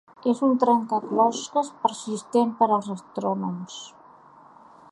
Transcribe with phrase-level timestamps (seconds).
[0.29, 3.77] És un trencaclosques persistent per als astrònoms.